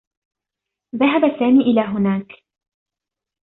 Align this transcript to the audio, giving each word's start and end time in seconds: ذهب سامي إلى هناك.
ذهب 0.95 1.39
سامي 1.39 1.63
إلى 1.63 1.81
هناك. 1.81 2.31